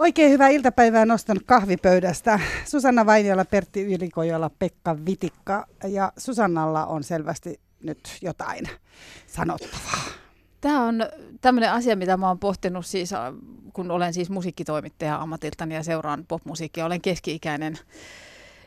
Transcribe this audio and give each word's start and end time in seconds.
Oikein 0.00 0.30
hyvää 0.30 0.48
iltapäivää 0.48 1.06
nostan 1.06 1.40
kahvipöydästä. 1.46 2.40
Susanna 2.64 3.06
Vainiola, 3.06 3.44
Pertti 3.44 3.94
Ylikojola, 3.94 4.50
Pekka 4.58 4.96
Vitikka 5.06 5.66
ja 5.88 6.12
Susannalla 6.16 6.86
on 6.86 7.04
selvästi 7.04 7.60
nyt 7.82 8.18
jotain 8.22 8.68
sanottavaa. 9.26 10.02
Tämä 10.60 10.84
on 10.84 11.06
tämmöinen 11.40 11.72
asia, 11.72 11.96
mitä 11.96 12.16
mä 12.16 12.28
oon 12.28 12.38
pohtinut 12.38 12.86
siis, 12.86 13.10
kun 13.72 13.90
olen 13.90 14.14
siis 14.14 14.30
musiikkitoimittaja 14.30 15.16
ammatiltani 15.16 15.74
ja 15.74 15.82
seuraan 15.82 16.24
popmusiikkia. 16.28 16.86
Olen 16.86 17.00
keski-ikäinen 17.00 17.78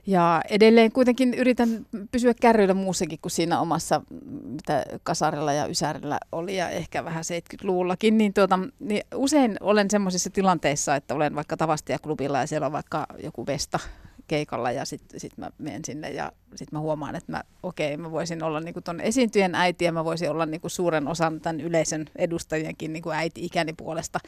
ja 0.06 0.42
edelleen 0.50 0.92
kuitenkin 0.92 1.34
yritän 1.34 1.86
pysyä 2.12 2.34
kärryillä 2.42 2.74
muussakin 2.74 3.20
kuin 3.22 3.32
siinä 3.32 3.60
omassa, 3.60 4.02
mitä 4.46 4.86
kasarilla 5.04 5.54
ja 5.54 5.66
ysärillä 5.66 6.20
oli 6.32 6.58
ja 6.58 6.70
ehkä 6.70 7.06
vähän 7.06 7.24
70-luvullakin, 7.24 8.18
niin, 8.18 8.34
tuota, 8.34 8.60
niin 8.80 9.04
usein 9.16 9.58
olen 9.60 9.90
semmoisissa 9.90 10.30
tilanteissa, 10.30 10.96
että 10.96 11.16
olen 11.16 11.36
vaikka 11.36 11.58
tavastiaklubilla 11.58 12.40
ja 12.40 12.48
siellä 12.48 12.66
on 12.66 12.72
vaikka 12.74 13.06
joku 13.24 13.46
vesta 13.46 13.80
keikalla 14.28 14.72
ja 14.72 14.86
sitten 14.86 15.20
sit 15.20 15.38
mä 15.38 15.50
menen 15.58 15.86
sinne 15.86 16.10
ja 16.10 16.32
sitten 16.56 16.78
mä 16.78 16.82
huomaan, 16.82 17.16
että 17.16 17.32
mä, 17.32 17.44
okei, 17.64 17.98
mä 17.98 18.12
voisin 18.12 18.44
olla 18.44 18.60
niinku 18.60 18.82
ton 18.82 19.02
esiintyjen 19.02 19.56
äiti 19.56 19.86
ja 19.86 19.92
mä 19.92 20.06
voisin 20.06 20.30
olla 20.30 20.46
niinku 20.46 20.70
suuren 20.70 21.08
osan 21.08 21.42
tämän 21.42 21.62
yleisön 21.62 22.06
edustajienkin 22.16 22.94
niinku 22.94 23.10
äiti-ikäni 23.10 23.74
puolesta. 23.74 24.20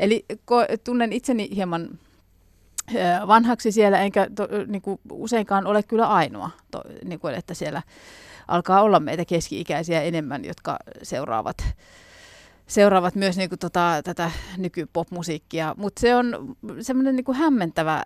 Eli 0.00 0.24
ko- 0.30 0.78
tunnen 0.84 1.12
itseni 1.12 1.48
hieman 1.56 1.98
vanhaksi 3.26 3.72
siellä, 3.72 4.00
enkä 4.00 4.26
to, 4.34 4.48
niin 4.66 4.82
kuin 4.82 5.00
useinkaan 5.12 5.66
ole 5.66 5.82
kyllä 5.82 6.08
ainoa, 6.08 6.50
to, 6.70 6.82
niin 7.04 7.20
kuin, 7.20 7.34
että 7.34 7.54
siellä 7.54 7.82
alkaa 8.48 8.82
olla 8.82 9.00
meitä 9.00 9.24
keski-ikäisiä 9.24 10.02
enemmän, 10.02 10.44
jotka 10.44 10.76
seuraavat, 11.02 11.56
seuraavat 12.66 13.14
myös 13.14 13.36
niin 13.36 13.48
kuin, 13.48 13.58
tota, 13.58 14.00
tätä 14.04 14.30
nykypopmusiikkia. 14.56 15.74
Mutta 15.78 16.00
se 16.00 16.14
on 16.14 16.56
semmoinen 16.80 17.16
niin 17.16 17.34
hämmentävä 17.36 18.02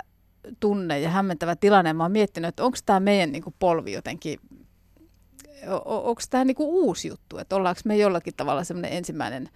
tunne 0.60 1.00
ja 1.00 1.10
hämmentävä 1.10 1.56
tilanne. 1.56 1.92
Mä 1.92 2.04
oon 2.04 2.12
miettinyt, 2.12 2.48
että 2.48 2.64
onko 2.64 2.78
tämä 2.86 3.00
meidän 3.00 3.32
niin 3.32 3.42
kuin 3.42 3.54
polvi 3.58 3.92
jotenkin, 3.92 4.40
onko 5.84 6.22
tämä 6.30 6.44
niin 6.44 6.56
uusi 6.58 7.08
juttu, 7.08 7.38
että 7.38 7.56
ollaanko 7.56 7.80
me 7.84 7.96
jollakin 7.96 8.34
tavalla 8.36 8.64
semmoinen 8.64 8.92
ensimmäinen, 8.92 9.48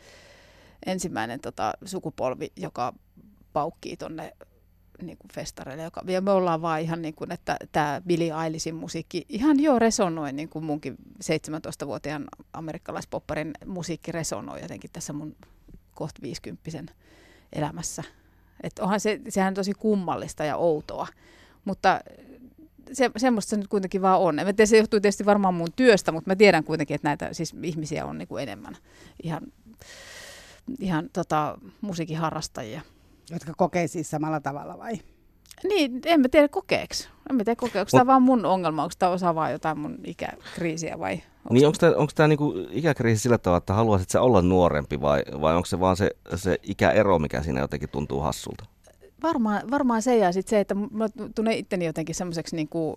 ensimmäinen 0.86 1.40
tota, 1.40 1.72
sukupolvi, 1.84 2.52
joka 2.56 2.92
paukkii 3.52 3.96
tonne 3.96 4.32
niin 5.02 5.18
kuin 5.18 5.30
festareille. 5.34 5.82
Joka, 5.82 6.02
ja 6.06 6.20
me 6.20 6.30
ollaan 6.30 6.62
vaan 6.62 6.80
ihan 6.80 7.02
niin 7.02 7.14
kuin, 7.14 7.32
että 7.32 7.56
tämä 7.72 8.02
Billie 8.06 8.32
Eilishsin 8.44 8.74
musiikki 8.74 9.26
ihan 9.28 9.60
jo 9.60 9.78
resonoi, 9.78 10.32
niin 10.32 10.48
kuin 10.48 10.64
munkin 10.64 10.96
17-vuotiaan 11.24 12.24
amerikkalaispopparin 12.52 13.54
musiikki 13.66 14.12
resonoi 14.12 14.62
jotenkin 14.62 14.90
tässä 14.92 15.12
mun 15.12 15.36
kohta 15.94 16.22
50 16.22 16.92
elämässä. 17.52 18.04
Et 18.62 18.78
onhan 18.78 19.00
se, 19.00 19.20
sehän 19.28 19.48
on 19.48 19.54
tosi 19.54 19.72
kummallista 19.74 20.44
ja 20.44 20.56
outoa, 20.56 21.06
mutta 21.64 22.00
se, 22.92 23.10
semmoista 23.16 23.50
se 23.50 23.56
nyt 23.56 23.68
kuitenkin 23.68 24.02
vaan 24.02 24.20
on. 24.20 24.38
En 24.38 24.46
tiedä, 24.46 24.66
se 24.66 24.76
johtuu 24.76 25.00
tietysti 25.00 25.26
varmaan 25.26 25.54
mun 25.54 25.72
työstä, 25.76 26.12
mutta 26.12 26.30
mä 26.30 26.36
tiedän 26.36 26.64
kuitenkin, 26.64 26.94
että 26.94 27.08
näitä 27.08 27.28
siis 27.32 27.54
ihmisiä 27.62 28.06
on 28.06 28.18
niin 28.18 28.28
kuin 28.28 28.42
enemmän 28.42 28.76
ihan, 29.22 29.42
ihan 30.78 31.10
tota, 31.12 31.58
musiikin 31.80 32.16
harrastajia. 32.16 32.80
Jotka 33.30 33.52
kokee 33.56 33.86
siis 33.86 34.10
samalla 34.10 34.40
tavalla 34.40 34.78
vai? 34.78 35.00
Niin, 35.64 36.00
en 36.04 36.20
mä 36.20 36.28
tiedä 36.28 36.48
kokeeksi. 36.48 37.08
En 37.30 37.36
mä 37.36 37.44
tiedä 37.44 37.56
kokeeksi. 37.56 37.78
Onko 37.78 37.90
tämä 37.90 38.06
vaan 38.06 38.22
mun 38.22 38.44
ongelma? 38.44 38.82
Onko 38.82 38.94
tämä 38.98 39.12
osa 39.12 39.34
vaan 39.34 39.52
jotain 39.52 39.78
mun 39.78 39.98
ikäkriisiä 40.04 40.98
vai? 40.98 41.12
Onko 41.12 41.54
niin, 41.54 41.66
onko 41.66 41.78
tämä, 41.80 41.92
onko 41.96 42.12
tämä 42.14 42.28
niinku 42.28 42.54
ikäkriisi 42.70 43.22
sillä 43.22 43.38
tavalla, 43.38 43.58
että 43.58 43.74
haluaisit 43.74 44.10
sä 44.10 44.20
olla 44.20 44.42
nuorempi 44.42 45.00
vai, 45.00 45.22
vai 45.40 45.56
onko 45.56 45.66
se 45.66 45.80
vaan 45.80 45.96
se, 45.96 46.10
se 46.36 46.58
ikäero, 46.62 47.18
mikä 47.18 47.42
siinä 47.42 47.60
jotenkin 47.60 47.88
tuntuu 47.88 48.20
hassulta? 48.20 48.64
Varmaan, 49.22 49.70
varmaan 49.70 50.02
se 50.02 50.16
ja 50.16 50.32
sitten 50.32 50.50
se, 50.50 50.60
että 50.60 50.74
mä 50.74 51.08
tunnen 51.34 51.58
itteni 51.58 51.84
jotenkin 51.84 52.14
semmoiseksi, 52.14 52.56
niin 52.56 52.68
kuin, 52.68 52.96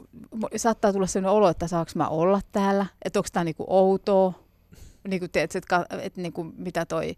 saattaa 0.55 0.93
tulla 0.93 1.07
sellainen 1.07 1.37
olo, 1.37 1.49
että 1.49 1.67
saanko 1.67 1.91
mä 1.95 2.07
olla 2.07 2.41
täällä, 2.51 2.85
että 3.05 3.19
onko 3.19 3.29
tämä 3.33 3.43
niin 3.43 3.55
kuin 3.55 3.67
outoa, 3.69 4.33
niin 5.07 5.19
kuin, 5.19 5.31
tiedätkö, 5.31 5.57
että, 5.57 5.85
että 6.01 6.21
niin 6.21 6.33
kuin, 6.33 6.53
mitä 6.57 6.85
toi 6.85 7.15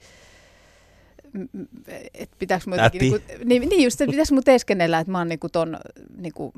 että 2.14 2.36
pitääkö 2.40 2.64
mun 2.68 2.78
jotenkin, 2.78 3.02
niin, 3.02 3.12
kuin, 3.12 3.50
niin, 3.50 3.70
niin 3.70 3.84
just, 3.84 4.02
että 4.02 4.12
pitäisikö 4.12 4.36
mun 4.36 4.44
teeskennellä, 4.44 5.00
että 5.00 5.12
mä 5.12 5.18
oon 5.18 5.30
niinku 5.30 5.50
ton 5.50 5.78
niinku, 6.18 6.54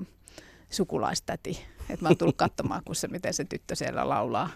sukulaistäti. 0.69 1.59
Että 1.89 2.05
mä 2.05 2.09
oon 2.09 2.17
tullut 2.17 2.37
katsomaan, 2.37 2.81
kun 2.85 2.95
se, 2.95 3.07
miten 3.07 3.33
se 3.33 3.45
tyttö 3.45 3.75
siellä 3.75 4.09
laulaa. 4.09 4.49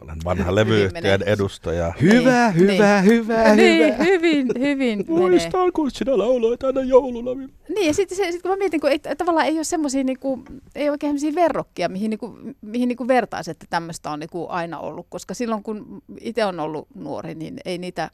Olen 0.00 0.16
vanha 0.24 0.54
levyyhtiön 0.54 1.22
edustaja. 1.22 1.92
Hyvä, 2.02 2.52
niin, 2.54 2.54
hyvä, 2.54 3.02
niin. 3.02 3.04
hyvä, 3.04 3.54
niin, 3.54 3.94
hyvä. 3.94 4.04
hyvin, 4.04 4.48
hyvin 4.58 5.04
Muistan, 5.08 5.72
kun 5.72 5.90
sinä 5.90 6.18
lauloit 6.18 6.64
aina 6.64 6.80
jouluna. 6.80 7.48
Niin, 7.68 7.86
ja 7.86 7.94
sitten 7.94 8.32
sit, 8.32 8.42
kun 8.42 8.50
mä 8.50 8.56
mietin, 8.56 8.80
kun 8.80 8.90
ei, 8.90 8.98
tavallaan 8.98 9.46
ei 9.46 9.56
ole 9.56 9.64
semmoisia, 9.64 10.04
niinku, 10.04 10.44
ei 10.74 10.90
oikein 10.90 11.18
semmoisia 11.18 11.42
verrokkia, 11.42 11.88
mihin, 11.88 12.10
niinku, 12.10 12.38
mihin 12.60 12.88
niinku 12.88 13.08
vertaisi, 13.08 13.50
että 13.50 13.66
tämmöistä 13.70 14.10
on 14.10 14.18
niinku 14.18 14.46
aina 14.48 14.78
ollut. 14.78 15.06
Koska 15.08 15.34
silloin, 15.34 15.62
kun 15.62 16.02
itse 16.20 16.44
on 16.44 16.60
ollut 16.60 16.88
nuori, 16.94 17.34
niin 17.34 17.58
ei 17.64 17.78
niitä 17.78 18.10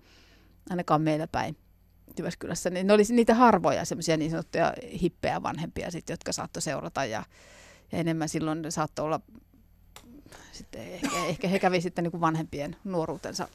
ainakaan 0.71 1.03
meillä 1.03 1.27
päin 1.27 1.56
Jyväskylässä, 2.19 2.71
niin 2.71 2.87
ne 2.87 2.93
olisi 2.93 3.15
niitä 3.15 3.34
harvoja 3.34 3.84
semmoisia 3.84 4.17
niin 4.17 4.31
sanottuja 4.31 4.75
hippeä 5.03 5.43
vanhempia, 5.43 5.91
sit, 5.91 6.09
jotka 6.09 6.33
saattoi 6.33 6.62
seurata 6.62 7.05
ja, 7.05 7.25
ja 7.93 7.99
enemmän 7.99 8.29
silloin 8.29 8.73
saattoi 8.73 9.05
olla, 9.05 9.21
sitten 10.53 10.81
ehkä, 10.81 11.09
ehkä 11.29 11.49
he 11.49 11.59
kävi 11.59 11.81
sitten 11.81 12.03
niin 12.03 12.11
kuin 12.11 12.21
vanhempien 12.21 12.77
nuoruutensa 12.84 13.49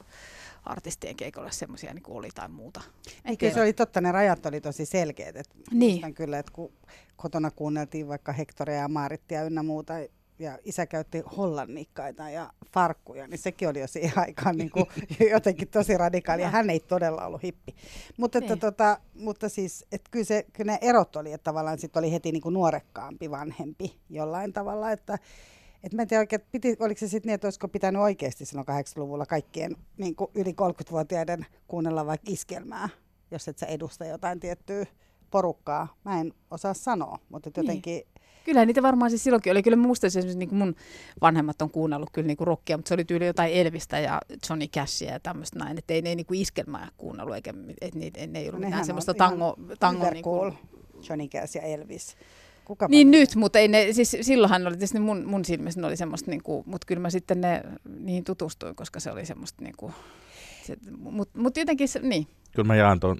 artistien 0.64 1.16
keikolle 1.16 1.52
semmoisia 1.52 1.94
niin 1.94 2.02
kuin 2.02 2.18
oli 2.18 2.28
tai 2.34 2.48
muuta. 2.48 2.80
Eikä 3.24 3.50
se 3.50 3.62
oli 3.62 3.72
totta, 3.72 4.00
ne 4.00 4.12
rajat 4.12 4.46
oli 4.46 4.60
tosi 4.60 4.86
selkeät. 4.86 5.36
Et 5.36 5.50
niin. 5.70 6.14
kyllä, 6.14 6.38
että 6.38 6.52
kun 6.52 6.72
kotona 7.16 7.50
kuunneltiin 7.50 8.08
vaikka 8.08 8.32
Hektoria 8.32 8.76
ja 8.76 8.88
Maarittia 8.88 9.44
ynnä 9.44 9.62
muuta, 9.62 9.94
ja 10.38 10.58
isä 10.64 10.86
käytti 10.86 11.22
hollannikkaita 11.36 12.30
ja 12.30 12.52
farkkuja, 12.72 13.26
niin 13.26 13.38
sekin 13.38 13.68
oli 13.68 13.80
jo 13.80 13.86
siihen 13.86 14.18
aikaan 14.18 14.56
niin 14.56 14.70
kuin 14.70 14.86
jotenkin 15.30 15.68
tosi 15.68 15.96
radikaali, 15.96 16.42
ja 16.42 16.50
hän 16.50 16.70
ei 16.70 16.80
todella 16.80 17.26
ollut 17.26 17.42
hippi. 17.42 17.74
Mutta, 18.16 18.38
että, 18.38 18.54
niin. 18.54 18.60
tota, 18.60 18.98
mutta 19.14 19.48
siis, 19.48 19.86
että 19.92 20.10
kyllä, 20.10 20.24
se, 20.24 20.46
kyllä 20.52 20.72
ne 20.72 20.78
erot 20.80 21.16
oli, 21.16 21.32
että 21.32 21.44
tavallaan 21.44 21.78
sit 21.78 21.96
oli 21.96 22.12
heti 22.12 22.32
niin 22.32 22.42
kuin 22.42 22.52
nuorekkaampi, 22.52 23.30
vanhempi 23.30 24.00
jollain 24.10 24.52
tavalla, 24.52 24.92
että 24.92 25.18
et 25.82 25.92
mä 25.92 26.02
en 26.02 26.08
tiedä 26.08 26.20
oikein, 26.20 26.42
piti, 26.52 26.76
oliko 26.80 26.98
se 26.98 27.08
sitten 27.08 27.28
niin, 27.28 27.34
että 27.34 27.46
olisiko 27.46 27.68
pitänyt 27.68 28.02
oikeasti 28.02 28.44
silloin 28.44 28.68
80-luvulla 28.68 29.26
kaikkien 29.26 29.76
niin 29.96 30.16
kuin 30.16 30.30
yli 30.34 30.50
30-vuotiaiden 30.50 31.46
kuunnella 31.68 32.06
vaikka 32.06 32.30
iskelmää, 32.30 32.88
jos 33.30 33.48
et 33.48 33.58
sä 33.58 33.66
edusta 33.66 34.04
jotain 34.04 34.40
tiettyä 34.40 34.86
porukkaa. 35.30 35.96
Mä 36.04 36.20
en 36.20 36.32
osaa 36.50 36.74
sanoa, 36.74 37.18
mutta 37.28 37.50
niin. 38.02 38.04
Kyllä 38.44 38.64
niitä 38.64 38.82
varmaan 38.82 39.10
siis 39.10 39.24
silloinkin 39.24 39.50
oli. 39.50 39.62
Kyllä 39.62 39.76
muistaisin 39.76 40.18
esimerkiksi 40.18 40.38
niin 40.38 40.48
kuin 40.48 40.58
mun 40.58 40.74
vanhemmat 41.20 41.62
on 41.62 41.70
kuunnellut 41.70 42.10
kyllä 42.12 42.26
niin 42.26 42.36
kuin 42.36 42.46
rockia, 42.46 42.76
mutta 42.76 42.88
se 42.88 42.94
oli 42.94 43.04
tyyli 43.04 43.26
jotain 43.26 43.52
Elvistä 43.52 43.98
ja 43.98 44.20
Johnny 44.48 44.66
Cashia 44.66 45.12
ja 45.12 45.20
tämmöistä 45.20 45.58
näin. 45.58 45.78
Että 45.78 45.94
ei 45.94 46.02
ne 46.02 46.14
niin 46.14 46.26
kuin 46.26 46.40
iskelmää 46.40 46.88
kuunnellut, 46.96 47.34
eikä 47.34 47.54
et 47.80 47.94
niitä, 47.94 48.26
ne 48.26 48.38
ei 48.38 48.48
ollut 48.48 48.60
no, 48.60 48.66
mitään 48.66 48.84
semmoista 48.84 49.14
tango... 49.14 49.56
tango 49.80 50.10
niin 50.10 50.22
kuin... 50.22 50.58
Johnny 51.08 51.28
Cash 51.28 51.56
ja 51.56 51.62
Elvis. 51.62 52.16
Kuka 52.64 52.88
niin 52.88 53.10
nyt, 53.10 53.36
mutta 53.36 53.58
ei 53.58 53.68
ne, 53.68 53.92
siis 53.92 54.16
silloinhan 54.20 54.66
oli 54.66 54.74
tietysti 54.74 55.00
mun, 55.00 55.24
mun 55.26 55.44
silmissä 55.44 55.80
ne 55.80 55.86
oli 55.86 55.96
semmoista, 55.96 56.30
niin 56.30 56.42
kuin, 56.42 56.64
mutta 56.66 56.86
kyllä 56.86 57.00
mä 57.00 57.10
sitten 57.10 57.40
ne, 57.40 57.62
niihin 57.98 58.24
tutustuin, 58.24 58.76
koska 58.76 59.00
se 59.00 59.10
oli 59.10 59.26
semmoista, 59.26 59.64
niin 59.64 59.74
kuin, 59.76 59.92
mutta 61.10 61.38
mut 61.38 61.56
jotenkin 61.56 61.88
se, 61.88 61.98
niin. 61.98 62.26
Kyllä 62.54 62.66
mä 62.66 62.76
jaan 62.76 63.00
tuon 63.00 63.18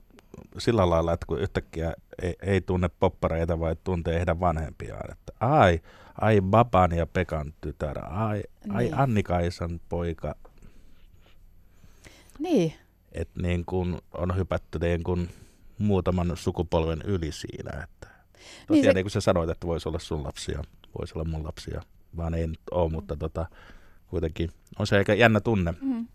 sillä 0.59 0.91
lailla, 0.91 1.13
että 1.13 1.27
kun 1.27 1.41
yhtäkkiä 1.41 1.95
ei, 2.23 2.35
ei 2.43 2.61
tunne 2.61 2.89
poppareita, 2.89 3.61
vai 3.61 3.77
tuntee 3.85 4.19
heidän 4.19 4.41
vanhempiaan, 4.41 5.13
että 5.13 5.33
ai, 5.41 5.81
ai 6.21 6.41
Baban 6.41 6.93
ja 6.93 7.07
Pekan 7.07 7.55
tytär, 7.61 7.99
ai, 8.05 8.43
niin. 8.65 8.77
ai 8.77 8.91
Annikaisan 8.93 9.81
poika. 9.89 10.35
Niin. 12.39 12.75
Että 13.13 13.43
niin 13.43 13.65
kun 13.65 13.99
on 14.13 14.37
hypätty 14.37 14.79
niin 14.79 15.03
kun 15.03 15.29
muutaman 15.79 16.33
sukupolven 16.35 17.03
yli 17.03 17.33
siinä, 17.33 17.83
että 17.83 18.07
tosiaan 18.07 18.69
niin, 18.69 18.85
se... 18.85 18.93
niin 18.93 19.05
kuin 19.05 19.11
sä 19.11 19.21
sanoit, 19.21 19.51
että 19.51 19.67
voisi 19.67 19.89
olla 19.89 19.99
sun 19.99 20.25
lapsia, 20.25 20.63
voisi 20.99 21.15
olla 21.15 21.25
mun 21.25 21.45
lapsia, 21.45 21.83
vaan 22.17 22.35
ei 22.35 22.47
nyt 22.47 22.61
ole, 22.71 22.91
mutta 22.91 23.17
tota, 23.17 23.47
kuitenkin 24.07 24.51
on 24.79 24.87
se 24.87 24.97
aika 24.97 25.15
jännä 25.15 25.41
tunne. 25.41 25.75
Mm. 25.81 26.07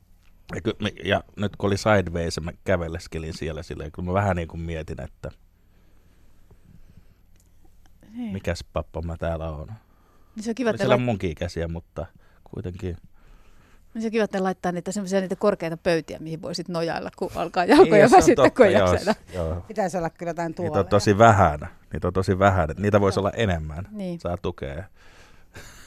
Ja, 0.55 0.61
ky, 0.61 0.71
ja 1.03 1.23
nyt 1.35 1.55
kun 1.55 1.67
oli 1.67 1.77
Sideways, 1.77 2.39
mä 2.41 2.51
käveleskelin 2.63 3.33
siellä 3.37 3.63
silleen, 3.63 3.91
kun 3.91 4.05
mä 4.05 4.13
vähän 4.13 4.35
niin 4.35 4.47
kuin 4.47 4.61
mietin, 4.61 5.01
että 5.01 5.31
niin. 8.13 8.33
mikäs 8.33 8.63
pappa 8.73 9.01
mä 9.01 9.17
täällä 9.17 9.49
on. 9.49 9.67
Niin 10.35 10.43
se 10.43 10.51
on 10.51 10.55
kiva, 10.55 10.77
siellä 10.77 10.95
lait... 10.95 11.05
munkin 11.05 11.31
ikäisiä, 11.31 11.67
mutta 11.67 12.05
kuitenkin. 12.43 12.97
Niin 13.93 14.01
se 14.01 14.07
on 14.07 14.11
kiva, 14.11 14.23
että 14.23 14.43
laittaa 14.43 14.71
niitä 14.71 14.91
semmoisia 14.91 15.21
niitä 15.21 15.35
korkeita 15.35 15.77
pöytiä, 15.77 16.19
mihin 16.19 16.41
voisit 16.41 16.67
nojailla, 16.67 17.09
kun 17.15 17.31
alkaa 17.35 17.65
jalkoja 17.65 18.05
niin, 18.05 18.11
väsyttää, 18.11 18.49
kun 18.49 18.71
joo, 19.33 19.61
Pitäisi 19.67 19.97
olla 19.97 20.09
kyllä 20.09 20.29
jotain 20.29 20.53
tuoleja. 20.53 20.69
Niitä 20.69 20.79
on 20.79 20.87
tosi 20.87 21.17
vähän. 21.17 21.59
Niitä 21.93 22.07
on 22.07 22.13
tosi 22.13 22.39
vähän. 22.39 22.69
Niitä 22.77 23.01
voisi 23.01 23.19
olla 23.19 23.31
enemmän. 23.31 23.87
Niin. 23.91 24.19
Saa 24.19 24.37
tukea. 24.37 24.83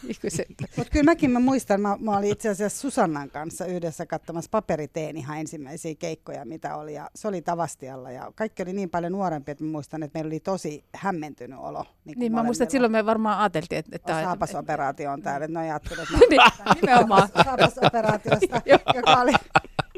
Mutta 0.77 0.93
kyllä 0.93 1.05
mäkin 1.05 1.31
mä 1.31 1.39
muistan, 1.39 1.81
mä, 1.81 1.97
mä 2.01 2.17
olin 2.17 2.31
itse 2.31 2.49
asiassa 2.49 2.81
Susannan 2.81 3.31
kanssa 3.31 3.67
yhdessä 3.67 4.07
katsomassa 4.07 4.49
paperiteen 4.51 5.17
ihan 5.17 5.39
ensimmäisiä 5.39 5.95
keikkoja, 5.99 6.45
mitä 6.45 6.77
oli. 6.77 6.95
Ja 6.95 7.11
se 7.15 7.29
oli 7.29 7.43
Tavastialla 7.43 8.11
ja 8.11 8.33
kaikki 8.35 8.63
oli 8.63 8.73
niin 8.73 8.91
paljon 8.91 9.13
nuorempi, 9.13 9.53
että 9.53 9.65
mä 9.65 9.71
muistan, 9.71 10.03
että 10.03 10.19
meillä 10.19 10.29
oli 10.29 10.41
tosi 10.41 10.85
hämmentynyt 10.95 11.59
olo. 11.59 11.87
Niin, 12.05 12.19
niin 12.19 12.33
mä 12.33 12.43
muistan, 12.43 12.65
että 12.65 12.73
silloin 12.73 12.93
me 12.93 13.07
varmaan 13.07 13.39
ajateltiin, 13.39 13.79
että... 13.79 13.97
että 13.97 14.23
saapasoperaatio 14.23 15.13
on 15.13 15.23
täällä, 15.23 15.45
että 15.45 15.55
no 15.55 15.61
ajattelin, 15.61 16.03
että 16.03 16.19
niin, 16.31 16.41
nimenomaan. 16.81 17.29
saapasoperaatiosta, 17.45 18.63
joka 18.95 19.21
oli 19.21 19.33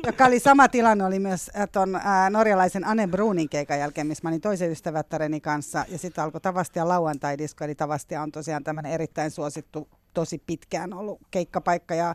joka 0.06 0.24
oli 0.26 0.40
sama 0.40 0.68
tilanne, 0.68 1.04
oli 1.04 1.18
myös 1.18 1.50
äh, 1.56 1.68
ton, 1.72 1.94
ää, 1.94 2.26
äh, 2.26 2.30
norjalaisen 2.30 2.86
Anne 2.86 3.06
Brunin 3.06 3.48
keikan 3.48 3.78
jälkeen, 3.78 4.06
missä 4.06 4.22
mä 4.24 4.28
olin 4.28 4.40
toisen 4.40 4.70
ystävättäreni 4.70 5.40
kanssa. 5.40 5.84
Ja 5.88 5.98
sitten 5.98 6.24
alkoi 6.24 6.40
Tavastia 6.40 6.88
lauantai-disko, 6.88 7.64
eli 7.64 7.74
Tavastia 7.74 8.22
on 8.22 8.32
tosiaan 8.32 8.64
tämmöinen 8.64 8.92
erittäin 8.92 9.30
suosittu, 9.30 9.88
tosi 10.14 10.42
pitkään 10.46 10.92
ollut 10.92 11.20
keikkapaikka. 11.30 11.94
Ja 11.94 12.14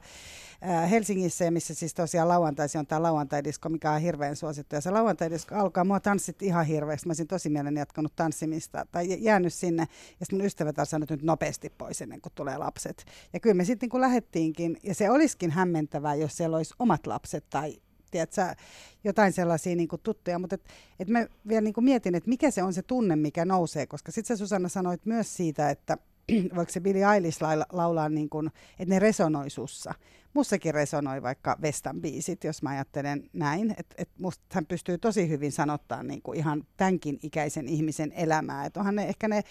Helsingissä, 0.90 1.52
missä 1.52 1.74
siis 1.74 1.94
tosiaan 1.94 2.28
lauantaisi 2.28 2.78
on 2.78 2.88
tämä 2.88 3.04
lauantai-disko, 3.04 3.70
mikä 3.70 3.92
on 3.92 4.02
hirveän 4.02 4.36
suosittu. 4.36 4.76
Ja 4.76 4.82
se 4.82 4.92
lauantai-disko 4.92 5.56
alkaa, 5.56 5.84
mua 5.84 6.00
tanssit 6.00 6.42
ihan 6.42 6.66
hirveästi. 6.66 7.08
Mä 7.08 7.12
olisin 7.12 7.28
tosi 7.28 7.50
mielen 7.50 7.76
jatkanut 7.76 8.16
tanssimista 8.16 8.86
tai 8.92 9.24
jäänyt 9.24 9.54
sinne. 9.54 9.84
Ja 10.20 10.26
sitten 10.26 10.40
mun 10.40 10.46
ystävät 10.46 10.76
sanoi, 10.84 11.08
nyt 11.10 11.24
nopeasti 11.24 11.70
pois 11.70 12.02
ennen 12.02 12.22
kuin 12.22 12.34
tulee 12.36 12.58
lapset. 12.58 13.06
Ja 13.34 13.40
kyllä 13.40 13.54
me 13.54 13.66
sitten 13.66 13.90
kun 13.90 14.02
lähettiinkin, 14.02 14.78
ja 14.84 14.96
se 14.96 15.12
olisikin 15.12 15.52
hämmentävää, 15.52 16.16
jos 16.16 16.38
siellä 16.38 16.58
olisi 16.58 16.74
omat 16.80 17.08
lapset 17.08 17.46
tai 17.50 17.78
tiedätkö, 18.12 18.56
jotain 19.04 19.34
sellaisia 19.34 19.76
niin 19.76 19.88
kuin 19.88 20.02
tuttuja, 20.02 20.40
mutta 20.40 20.56
et, 20.56 20.64
et 21.00 21.08
mä 21.08 21.26
vielä 21.48 21.62
niin 21.62 21.74
kuin 21.74 21.86
mietin, 21.86 22.16
että 22.16 22.30
mikä 22.30 22.52
se 22.52 22.64
on 22.64 22.74
se 22.74 22.82
tunne, 22.82 23.16
mikä 23.16 23.46
nousee, 23.46 23.88
koska 23.88 24.12
sitten 24.12 24.38
Susanna 24.38 24.70
sanoit 24.70 25.06
myös 25.06 25.38
siitä, 25.38 25.70
että 25.70 25.98
vaikka 26.56 26.74
se 26.74 26.80
Billie 26.80 27.14
Eilish 27.14 27.42
laula, 27.42 27.66
laulaa, 27.72 28.10
niin 28.10 28.30
kuin, 28.30 28.48
että 28.80 28.94
ne 28.96 29.00
resonoi 29.00 29.50
sussa. 29.50 29.94
Mussakin 30.34 30.74
resonoi 30.74 31.22
vaikka 31.22 31.58
Vestan 31.62 32.02
biisit, 32.02 32.44
jos 32.44 32.64
mä 32.64 32.70
ajattelen 32.70 33.30
näin, 33.34 33.76
että 33.78 33.96
et 33.98 34.10
musta 34.20 34.44
hän 34.52 34.66
pystyy 34.66 34.98
tosi 34.98 35.30
hyvin 35.30 35.52
sanottaa 35.52 36.04
niin 36.04 36.22
kuin 36.22 36.38
ihan 36.38 36.64
tämänkin 36.78 37.20
ikäisen 37.24 37.68
ihmisen 37.68 38.12
elämää. 38.12 38.66
Että 38.66 38.80
onhan 38.80 38.96
ne 38.96 39.04
ehkä, 39.04 39.28
ne, 39.28 39.44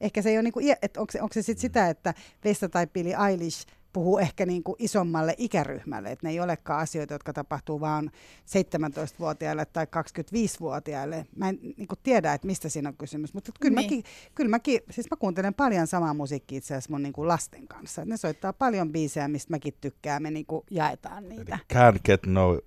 ehkä 0.00 0.22
se 0.22 0.30
ei 0.30 0.36
ole, 0.36 0.42
niin 0.42 0.52
kuin, 0.52 0.76
että 0.82 1.00
onko 1.00 1.12
se, 1.12 1.22
onko 1.22 1.32
se 1.32 1.42
sit 1.42 1.58
sitä, 1.58 1.88
että 1.88 2.14
Vesta 2.44 2.68
tai 2.68 2.86
Billie 2.86 3.16
Eilish 3.28 3.66
puhuu 3.96 4.18
ehkä 4.18 4.46
niin 4.46 4.62
kuin 4.62 4.76
isommalle 4.78 5.34
ikäryhmälle, 5.38 6.12
että 6.12 6.26
ne 6.26 6.30
ei 6.30 6.40
olekaan 6.40 6.80
asioita, 6.80 7.14
jotka 7.14 7.32
tapahtuu 7.32 7.80
vaan 7.80 8.10
17-vuotiaille 8.46 9.64
tai 9.64 9.84
25-vuotiaille. 9.84 11.26
Mä 11.36 11.48
en 11.48 11.58
niin 11.62 11.88
kuin 11.88 11.98
tiedä, 12.02 12.34
että 12.34 12.46
mistä 12.46 12.68
siinä 12.68 12.88
on 12.88 12.96
kysymys, 12.96 13.34
mutta 13.34 13.52
kyllä, 13.60 13.80
niin. 13.80 13.86
mäkin, 13.86 14.04
kyllä 14.34 14.50
mäkin, 14.50 14.80
siis 14.90 15.06
mä 15.10 15.16
kuuntelen 15.16 15.54
paljon 15.54 15.86
samaa 15.86 16.14
musiikkia 16.14 16.58
itse 16.58 16.74
asiassa 16.74 16.92
mun 16.92 17.02
niin 17.02 17.12
kuin 17.12 17.28
lasten 17.28 17.68
kanssa. 17.68 18.04
Ne 18.04 18.16
soittaa 18.16 18.52
paljon 18.52 18.92
biisejä, 18.92 19.28
mistä 19.28 19.50
mäkin 19.50 19.74
tykkään, 19.80 20.22
me 20.22 20.30
niin 20.30 20.46
kuin 20.46 20.64
jaetaan 20.70 21.28
niitä. 21.28 21.58
Can't 21.74 21.98
get 22.04 22.26
no 22.26 22.60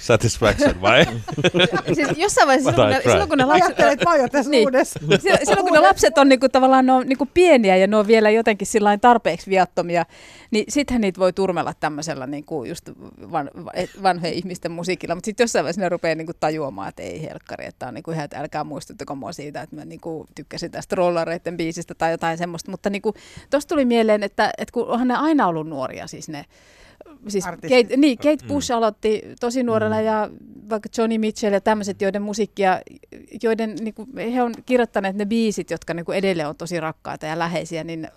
satisfaction, 0.00 0.80
vai? 0.80 1.06
siis 1.94 2.08
jossain 2.16 2.48
vaiheessa, 2.48 2.70
silloin, 2.70 2.92
kun 2.92 3.04
ne, 3.04 3.10
silloin 3.10 3.28
kun 3.28 3.38
ne 3.38 3.44
lapset... 3.44 3.64
Ajattelet 3.64 4.04
vaan 4.04 4.30
tässä 4.30 4.50
niin, 4.50 4.68
silloin 5.44 5.64
kun 5.64 5.72
ne 5.72 5.78
lapset 5.78 6.18
on 6.18 6.28
niinku, 6.28 6.48
tavallaan 6.48 6.86
ne 6.86 6.92
on, 6.92 7.06
niinku 7.06 7.28
pieniä 7.34 7.76
ja 7.76 7.86
ne 7.86 7.96
on 7.96 8.06
vielä 8.06 8.30
jotenkin 8.30 8.68
tarpeeksi 9.00 9.50
viattomia, 9.50 10.06
niin 10.50 10.64
sittenhän 10.68 11.00
niitä 11.00 11.20
voi 11.20 11.32
turmella 11.32 11.74
tämmöisellä 11.80 12.26
niinku 12.26 12.64
just 12.64 12.90
van, 13.32 13.50
vanhojen 14.02 14.34
ihmisten 14.34 14.72
musiikilla, 14.72 15.14
mutta 15.14 15.26
sitten 15.26 15.44
jossain 15.44 15.64
vaiheessa 15.64 15.80
ne 15.80 15.88
rupeaa 15.88 16.14
niinku 16.14 16.32
tajuamaan, 16.40 16.88
että 16.88 17.02
ei 17.02 17.22
helkkari, 17.22 17.66
että 17.66 17.88
on 17.88 17.94
niinku 17.94 18.10
ihan, 18.10 18.24
että 18.24 18.38
älkää 18.38 18.64
muistuttako 18.64 19.14
mua 19.14 19.32
siitä, 19.32 19.62
että 19.62 19.76
mä 19.76 19.84
niinku 19.84 20.26
tykkäsin 20.34 20.70
tästä 20.70 20.96
rollareiden 20.96 21.56
biisistä 21.56 21.94
tai 21.94 22.10
jotain 22.10 22.38
semmoista, 22.38 22.70
mutta 22.70 22.90
niinku, 22.90 23.14
tuossa 23.50 23.68
tuli 23.68 23.84
mieleen, 23.84 24.22
että, 24.22 24.52
että 24.58 24.72
kun 24.72 24.86
onhan 24.86 25.08
ne 25.08 25.14
aina 25.14 25.46
ollut 25.46 25.68
nuoria 25.68 26.06
siis 26.06 26.28
ne 26.28 26.44
siis 27.28 27.44
Kate, 27.44 27.96
niin, 27.96 28.18
Kate 28.18 28.44
mm. 28.44 28.48
Bush 28.48 28.70
mm. 28.70 28.76
aloitti 28.76 29.22
tosi 29.40 29.62
nuorena 29.62 29.96
mm. 29.96 30.04
ja 30.04 30.30
vaikka 30.70 30.88
Johnny 30.98 31.18
Mitchell 31.18 31.52
ja 31.52 31.60
tämmöiset, 31.60 32.02
joiden 32.02 32.22
musiikkia, 32.22 32.80
joiden 33.42 33.76
niin 33.80 33.94
kuin, 33.94 34.08
he 34.32 34.42
on 34.42 34.54
kirjoittaneet 34.66 35.16
ne 35.16 35.26
biisit, 35.26 35.70
jotka 35.70 35.94
niin 35.94 36.04
kuin 36.04 36.18
edelleen 36.18 36.48
on 36.48 36.56
tosi 36.56 36.80
rakkaita 36.80 37.26
ja 37.26 37.38
läheisiä, 37.38 37.84
niin 37.84 38.08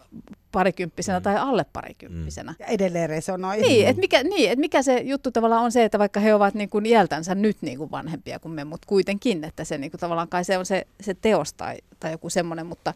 parikymppisenä 0.51 1.19
mm. 1.19 1.23
tai 1.23 1.35
alle 1.37 1.65
parikymppisenä. 1.73 2.51
Mm. 2.51 2.55
Ja 2.59 2.65
edelleen 2.65 3.09
resonoi. 3.09 3.61
Niin, 3.61 3.87
että 3.87 3.99
mikä, 3.99 4.23
niin, 4.23 4.51
et 4.51 4.59
mikä 4.59 4.81
se 4.81 4.97
juttu 4.97 5.31
tavallaan 5.31 5.63
on 5.63 5.71
se, 5.71 5.83
että 5.83 5.99
vaikka 5.99 6.19
he 6.19 6.33
ovat 6.33 6.53
niin 6.53 6.69
kuin 6.69 6.85
iältänsä 6.85 7.35
nyt 7.35 7.57
niin 7.61 7.77
kuin 7.77 7.91
vanhempia 7.91 8.39
kuin 8.39 8.51
me, 8.51 8.63
mutta 8.63 8.87
kuitenkin, 8.87 9.43
että 9.43 9.63
se 9.63 9.77
niin 9.77 9.91
kuin 9.91 10.01
tavallaan 10.01 10.27
kai 10.27 10.43
se 10.43 10.57
on 10.57 10.65
se, 10.65 10.87
se 11.01 11.13
teos 11.13 11.53
tai, 11.53 11.77
tai 11.99 12.11
joku 12.11 12.29
semmoinen, 12.29 12.65
mutta 12.65 12.93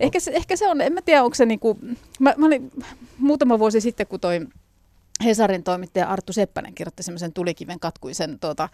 ehkä 0.00 0.20
se, 0.20 0.30
ehkä 0.34 0.56
se 0.56 0.68
on, 0.68 0.80
en 0.80 0.92
mä 0.92 1.02
tiedä, 1.02 1.24
onko 1.24 1.34
se 1.34 1.46
niin 1.46 1.60
kuin, 1.60 1.98
mä, 2.20 2.34
mä 2.36 2.46
olin 2.46 2.70
muutama 3.18 3.58
vuosi 3.58 3.80
sitten, 3.80 4.06
kun 4.06 4.20
toi 4.20 4.40
Hesarin 5.24 5.64
toimittaja 5.64 6.08
Arttu 6.08 6.32
Seppänen 6.32 6.74
kirjoitti 6.74 7.02
semmoisen 7.02 7.32
tulikiven 7.32 7.80
katkuisen 7.80 8.38
tuota, 8.38 8.68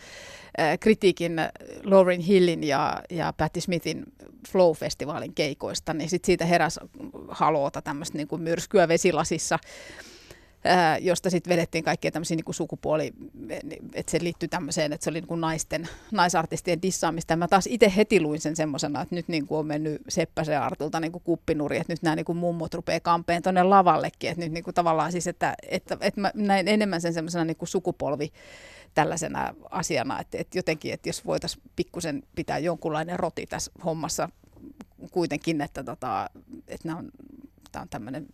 kritiikin 0.80 1.36
Lauren 1.84 2.20
Hillin 2.20 2.64
ja, 2.64 3.02
ja 3.10 3.32
Patti 3.36 3.60
Smithin 3.60 4.04
Flow-festivaalin 4.48 5.34
keikoista, 5.34 5.94
niin 5.94 6.10
sit 6.10 6.24
siitä 6.24 6.44
heräsi 6.44 6.80
haloota 7.28 7.82
tämmöistä 7.82 8.18
niin 8.18 8.28
kuin 8.28 8.42
myrskyä 8.42 8.88
vesilasissa 8.88 9.58
ää, 10.64 10.98
josta 10.98 11.30
sitten 11.30 11.50
vedettiin 11.50 11.84
kaikkia 11.84 12.10
tämmöisiä 12.10 12.36
niin 12.36 12.54
sukupuoli, 12.54 13.12
että 13.94 14.10
se 14.10 14.18
liittyy 14.22 14.48
tämmöiseen, 14.48 14.92
että 14.92 15.04
se 15.04 15.10
oli 15.10 15.20
niin 15.20 15.28
kuin 15.28 15.40
naisten, 15.40 15.88
naisartistien 16.10 16.82
dissaamista. 16.82 17.32
Ja 17.32 17.36
mä 17.36 17.48
taas 17.48 17.66
itse 17.66 17.92
heti 17.96 18.20
luin 18.20 18.40
sen 18.40 18.56
semmoisena, 18.56 19.02
että 19.02 19.14
nyt 19.14 19.28
niin 19.28 19.46
kuin 19.46 19.58
on 19.58 19.66
mennyt 19.66 20.02
Seppäsen 20.08 20.60
Artulta 20.60 21.00
niin 21.00 21.12
kuin 21.12 21.24
kuppinuri, 21.24 21.76
että 21.76 21.92
nyt 21.92 22.02
nämä 22.02 22.16
niin 22.16 22.24
kuin 22.24 22.38
mummot 22.38 22.74
rupeaa 22.74 23.00
kampeen 23.00 23.42
tuonne 23.42 23.62
lavallekin, 23.62 24.30
että 24.30 24.44
nyt 24.44 24.52
niin 24.52 24.64
kuin 24.64 24.74
tavallaan 24.74 25.12
siis, 25.12 25.26
että, 25.26 25.54
että, 25.68 25.96
että 26.00 26.20
mä 26.20 26.30
näin 26.34 26.68
enemmän 26.68 27.00
sen 27.00 27.14
semmoisena 27.14 27.44
niin 27.44 27.56
kuin 27.56 27.68
sukupolvi 27.68 28.32
tällaisena 28.94 29.54
asiana, 29.70 30.20
että, 30.20 30.38
että 30.38 30.58
jotenkin, 30.58 30.92
että 30.92 31.08
jos 31.08 31.26
voitaisiin 31.26 31.62
pikkusen 31.76 32.22
pitää 32.34 32.58
jonkunlainen 32.58 33.18
roti 33.18 33.46
tässä 33.46 33.72
hommassa 33.84 34.28
kuitenkin, 35.10 35.60
että, 35.60 35.84
tota, 35.84 36.30
että 36.68 36.88
nämä 36.88 36.98
on, 36.98 37.10
tämä 37.72 37.82
on 37.82 37.88
tämmöinen 37.88 38.26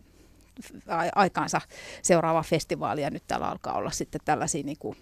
aikaansa 1.15 1.61
seuraava 2.01 2.43
festivaali 2.43 3.01
ja 3.01 3.09
nyt 3.09 3.23
täällä 3.27 3.49
alkaa 3.49 3.73
olla 3.73 3.91
sitten 3.91 4.21
tällaisia 4.25 4.63
niin 4.63 4.77
kuin 4.79 4.97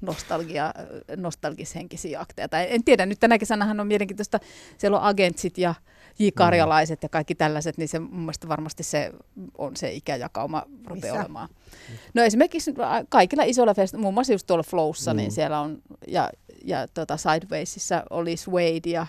nostalgia, 0.00 0.74
nostalgishenkisiä 1.16 2.20
akteja. 2.20 2.48
Tai 2.48 2.66
en 2.70 2.84
tiedä, 2.84 3.06
nyt 3.06 3.20
tänä 3.20 3.38
kesänähän 3.38 3.80
on 3.80 3.86
mielenkiintoista, 3.86 4.40
siellä 4.78 4.98
on 4.98 5.04
agentsit 5.04 5.58
ja 5.58 5.74
J-karjalaiset 6.18 7.02
ja 7.02 7.08
kaikki 7.08 7.34
tällaiset, 7.34 7.78
niin 7.78 7.88
se 7.88 7.98
mun 7.98 8.20
mielestä 8.20 8.48
varmasti 8.48 8.82
se 8.82 9.12
on 9.58 9.76
se 9.76 9.92
ikäjakauma 9.92 10.62
rupeaa 10.86 11.14
Missä? 11.14 11.20
olemaan. 11.20 11.48
No 12.14 12.22
esimerkiksi 12.22 12.74
kaikilla 13.08 13.44
isoilla 13.44 13.74
fest, 13.74 13.94
muun 13.94 14.14
muassa 14.14 14.32
just 14.32 14.46
tuolla 14.46 14.62
Flowssa, 14.62 15.14
niin 15.14 15.16
mm. 15.16 15.22
niin 15.22 15.32
siellä 15.32 15.60
on, 15.60 15.82
ja, 16.08 16.30
ja 16.64 16.88
tota 16.88 17.16
Sidewaysissa 17.16 18.02
oli 18.10 18.36
Suede 18.36 18.90
ja 18.90 19.06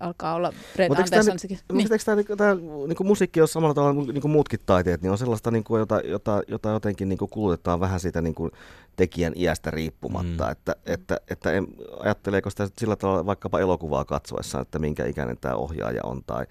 alkaa 0.00 0.34
olla 0.34 0.52
Brett 0.74 0.98
Andersonsikin. 0.98 1.58
Niin. 1.72 1.92
Eikö 1.92 2.04
tämä, 2.04 2.16
niinku, 2.16 2.36
tämä 2.36 2.54
niin 2.54 3.06
musiikki 3.06 3.40
on 3.40 3.48
samalla 3.48 3.74
tavalla 3.74 4.12
niin 4.12 4.20
kuin 4.20 4.32
muutkin 4.32 4.60
taiteet, 4.66 5.02
niin 5.02 5.10
on 5.10 5.18
sellaista, 5.18 5.50
niin 5.50 5.64
kuin, 5.64 5.78
jota, 5.78 6.00
jota, 6.00 6.42
jota 6.48 6.68
jotenkin 6.70 7.08
niin 7.08 7.18
kuin 7.18 7.30
kulutetaan 7.30 7.80
vähän 7.80 8.00
siitä 8.00 8.20
niin 8.20 8.34
kuin 8.34 8.50
tekijän 8.96 9.32
iästä 9.36 9.70
riippumatta. 9.70 10.44
Mm. 10.44 10.50
Että, 10.50 10.76
että, 10.86 11.20
että 11.30 11.52
en, 11.52 11.66
ajatteleeko 12.00 12.50
sitä 12.50 12.68
sillä 12.78 12.96
tavalla 12.96 13.26
vaikkapa 13.26 13.60
elokuvaa 13.60 14.04
katsoessa, 14.04 14.60
että 14.60 14.78
minkä 14.78 15.06
ikäinen 15.06 15.36
tämä 15.40 15.54
ohjaaja 15.54 16.00
on, 16.04 16.22
tai, 16.26 16.46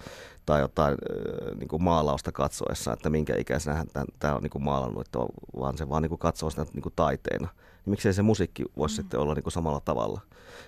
tai 0.50 0.62
jotain 0.62 0.98
niin 1.60 1.68
kuin 1.68 1.84
maalausta 1.84 2.32
katsoessa, 2.32 2.94
että 2.94 3.10
minkä 3.10 3.36
ikäisenä 3.38 3.86
tämä 4.20 4.36
on 4.36 4.44
niin 4.44 4.50
kuin 4.50 4.64
maalannut, 4.64 5.08
että 5.08 5.20
vaan 5.60 5.78
se 5.78 5.90
vaan 5.90 6.02
niin 6.02 6.10
kuin 6.10 6.20
katsoo 6.20 6.50
sitä 6.50 6.66
niin 6.74 6.82
kuin 6.82 6.94
taiteena 6.96 7.48
niin 7.86 7.92
miksei 7.92 8.14
se 8.14 8.22
musiikki 8.22 8.66
voisi 8.78 8.94
mm. 8.94 8.96
sitten 8.96 9.20
olla 9.20 9.34
niin 9.34 9.44
kuin 9.44 9.54
samalla 9.54 9.80
tavalla. 9.80 10.22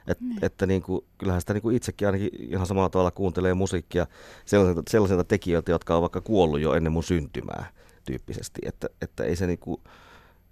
Et, 0.08 0.22
mm. 0.22 0.36
Että 0.42 0.66
niin 0.66 0.82
kuin, 0.82 1.06
kyllähän 1.18 1.42
sitä 1.42 1.54
niin 1.54 1.62
kuin 1.62 1.76
itsekin 1.76 2.08
ainakin 2.08 2.30
ihan 2.34 2.66
samalla 2.66 2.90
tavalla 2.90 3.12
kuuntelee 3.12 3.54
musiikkia 3.54 4.08
sellaisilta, 4.46 4.82
sellaisilta 4.90 5.24
tekijöiltä, 5.24 5.72
jotka 5.72 5.96
on 5.96 6.02
vaikka 6.02 6.22
kuollut 6.22 6.60
jo 6.60 6.74
ennen 6.74 6.94
mun 6.94 7.04
syntymää 7.04 7.72
tyyppisesti. 8.06 8.62
Että, 8.66 8.88
että 9.02 9.24
ei 9.24 9.36
se, 9.36 9.48
niin 9.48 9.60
kuin, 9.60 9.82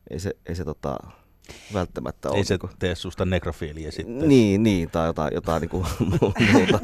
ei 0.09 0.19
se, 0.19 0.36
ei 0.45 0.55
se 0.55 0.65
tota, 0.65 0.98
välttämättä 1.74 2.29
ole. 2.29 2.38
Ei 2.38 2.44
se 2.44 2.58
niin 2.62 2.72
tee 2.79 2.96
susta 2.96 3.25
nekrofiiliä 3.25 3.91
sitten. 3.91 4.29
Niin, 4.29 4.63
niin 4.63 4.89
tai 4.89 5.08
jotain, 5.08 5.34
jotain 5.34 5.62
niin 5.62 5.70
kuin 5.70 5.86
muuta. 6.10 6.79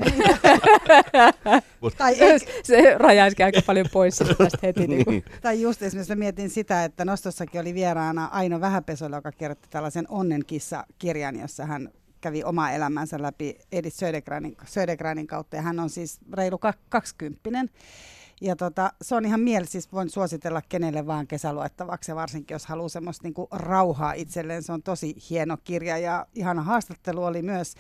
tai 1.97 2.15
ehkä... 2.19 2.51
Se 2.63 2.97
rajaisi 2.97 3.43
aika 3.43 3.61
paljon 3.65 3.85
pois 3.93 4.17
tästä 4.17 4.57
heti. 4.63 4.87
niin. 4.87 5.05
Niin 5.07 5.23
tai 5.41 5.61
just 5.61 5.81
esimerkiksi 5.81 6.15
mietin 6.15 6.49
sitä, 6.49 6.83
että 6.83 7.05
Nostossakin 7.05 7.61
oli 7.61 7.73
vieraana 7.73 8.25
Aino 8.25 8.61
Vähäpesola, 8.61 9.15
joka 9.15 9.31
kirjoitti 9.31 9.67
tällaisen 9.69 10.05
Onnenkissa-kirjan, 10.09 11.39
jossa 11.39 11.65
hän 11.65 11.89
kävi 12.21 12.43
omaa 12.43 12.71
elämänsä 12.71 13.21
läpi 13.21 13.57
Edith 13.71 13.97
Södergranin, 13.97 14.57
Södergranin 14.65 15.27
kautta, 15.27 15.55
ja 15.55 15.61
hän 15.61 15.79
on 15.79 15.89
siis 15.89 16.19
reilu 16.33 16.59
kaksikymppinen. 16.89 17.69
Ja 18.41 18.55
tota, 18.55 18.93
se 19.01 19.15
on 19.15 19.25
ihan 19.25 19.39
mieli, 19.39 19.65
siis 19.65 19.91
voin 19.91 20.09
suositella 20.09 20.61
kenelle 20.69 21.07
vaan 21.07 21.27
kesäluettavaksi, 21.27 22.15
varsinkin 22.15 22.55
jos 22.55 22.65
haluaa 22.65 22.89
semmoista 22.89 23.23
niinku 23.23 23.47
rauhaa 23.51 24.13
itselleen. 24.13 24.63
Se 24.63 24.71
on 24.71 24.83
tosi 24.83 25.15
hieno 25.29 25.57
kirja 25.63 25.97
ja 25.97 26.25
ihana 26.35 26.63
haastattelu 26.63 27.23
oli 27.23 27.41
myös 27.41 27.73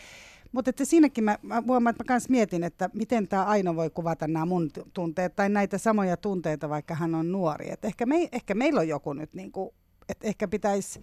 Mutta 0.51 0.69
että 0.69 0.85
siinäkin 0.85 1.23
mä, 1.23 1.37
mä 1.41 1.63
huomaan, 1.67 1.91
että 1.91 2.03
mä 2.03 2.07
kans 2.07 2.29
mietin, 2.29 2.63
että 2.63 2.89
miten 2.93 3.27
tämä 3.27 3.43
Aino 3.43 3.75
voi 3.75 3.89
kuvata 3.89 4.27
nämä 4.27 4.45
mun 4.45 4.71
tunteet 4.93 5.35
tai 5.35 5.49
näitä 5.49 5.77
samoja 5.77 6.17
tunteita, 6.17 6.69
vaikka 6.69 6.95
hän 6.95 7.15
on 7.15 7.31
nuori. 7.31 7.71
Et 7.71 7.85
ehkä, 7.85 8.05
me, 8.05 8.29
ehkä 8.31 8.53
meillä 8.53 8.79
on 8.79 8.87
joku 8.87 9.13
nyt, 9.13 9.33
niin 9.33 9.51
kuin, 9.51 9.69
että 10.09 10.27
ehkä 10.27 10.47
pitäisi 10.47 11.01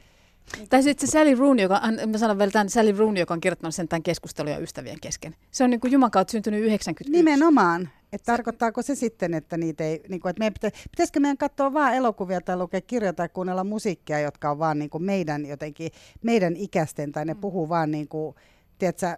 tai 0.68 0.82
sitten 0.82 1.08
se 1.08 1.12
Sally 1.12 1.34
Rooney, 1.34 1.62
joka, 1.62 1.80
mä 2.06 2.18
sanon 2.18 2.38
vielä 2.38 2.50
tämän 2.50 2.70
Sally 2.70 2.92
Rooney, 2.92 3.20
joka 3.20 3.34
on 3.34 3.40
kirjoittanut 3.40 3.75
sen 3.75 3.88
tämän 3.88 4.02
keskustelun 4.02 4.52
ja 4.52 4.58
ystävien 4.58 5.00
kesken. 5.00 5.37
Se 5.50 5.64
on 5.64 5.70
niin 5.70 5.80
kuin 5.80 5.92
Juman 5.92 6.11
kautta 6.11 6.32
syntynyt 6.32 6.61
91. 6.61 7.12
Nimenomaan. 7.12 7.88
Että 8.12 8.32
tarkoittaako 8.32 8.82
se 8.82 8.94
sitten, 8.94 9.34
että 9.34 9.56
niitä 9.56 9.84
ei, 9.84 10.02
niin 10.08 10.20
kuin, 10.20 10.30
että 10.30 10.40
meidän 10.40 10.54
pitä, 10.54 10.70
pitäisikö 10.90 11.20
meidän 11.20 11.38
katsoa 11.38 11.72
vain 11.72 11.94
elokuvia 11.94 12.40
tai 12.40 12.56
lukea 12.56 12.80
kirjoja 12.80 13.12
tai 13.12 13.28
kuunnella 13.28 13.64
musiikkia, 13.64 14.20
jotka 14.20 14.50
on 14.50 14.58
vaan 14.58 14.78
niin 14.78 14.90
kuin 14.90 15.04
meidän 15.04 15.46
jotenkin, 15.46 15.90
meidän 16.22 16.56
ikäisten 16.56 17.12
tai 17.12 17.25
ne 17.25 17.34
puhuu 17.34 17.68
vaan 17.68 17.90
niin 17.90 18.08
kuin, 18.08 18.34
tiedätkö, 18.78 19.16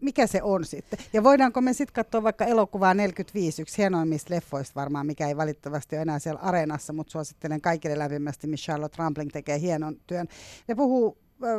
mikä 0.00 0.26
se 0.26 0.42
on 0.42 0.64
sitten? 0.64 0.98
Ja 1.12 1.24
voidaanko 1.24 1.60
me 1.60 1.72
sitten 1.72 1.94
katsoa 1.94 2.22
vaikka 2.22 2.44
elokuvaa 2.44 2.94
45, 2.94 3.62
yksi 3.62 3.78
hienoimmista 3.78 4.34
leffoista 4.34 4.80
varmaan, 4.80 5.06
mikä 5.06 5.28
ei 5.28 5.36
valitettavasti 5.36 5.96
ole 5.96 6.02
enää 6.02 6.18
siellä 6.18 6.40
areenassa, 6.40 6.92
mutta 6.92 7.10
suosittelen 7.10 7.60
kaikille 7.60 7.98
lämpimästi, 7.98 8.46
missä 8.46 8.64
Charlotte 8.64 8.96
Rampling 8.98 9.30
tekee 9.32 9.60
hienon 9.60 9.96
työn. 10.06 10.28
Ne 10.68 10.74
puhuu 10.74 11.18